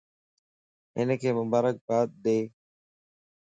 ھنک 0.97 1.21
مبارک 1.39 1.75
باد 1.87 2.07
ڏي 2.23 2.37